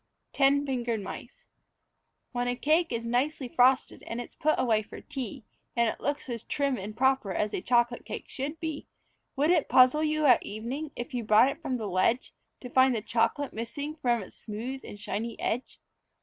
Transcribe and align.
TEN 0.33 0.65
FINGERED 0.65 0.99
MICE 1.01 1.45
When 2.31 2.47
a 2.47 2.55
cake 2.55 2.91
is 2.91 3.05
nicely 3.05 3.47
frosted 3.47 4.01
and 4.07 4.19
it's 4.19 4.33
put 4.33 4.55
away 4.57 4.81
for 4.81 4.99
tea, 4.99 5.43
And 5.75 5.87
it 5.87 5.99
looks 6.01 6.27
as 6.27 6.41
trim 6.41 6.75
and 6.75 6.97
proper 6.97 7.31
as 7.31 7.53
a 7.53 7.61
chocolate 7.61 8.03
cake 8.03 8.27
should 8.27 8.59
be, 8.59 8.87
Would 9.35 9.51
it 9.51 9.69
puzzle 9.69 10.01
you 10.03 10.25
at 10.25 10.41
evening 10.41 10.89
as 10.97 11.13
you 11.13 11.23
brought 11.23 11.49
it 11.49 11.61
from 11.61 11.77
the 11.77 11.85
ledge 11.87 12.33
To 12.61 12.69
find 12.71 12.95
the 12.95 13.03
chocolate 13.03 13.53
missing 13.53 13.95
from 13.95 14.23
its 14.23 14.37
smooth 14.37 14.81
and 14.83 14.99
shiny 14.99 15.39
edge? 15.39 15.79